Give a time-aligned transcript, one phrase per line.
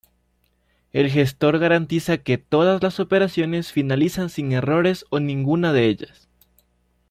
[0.93, 6.27] El gestor garantiza que todas las operaciones finalizan sin errores o ninguna de ellas.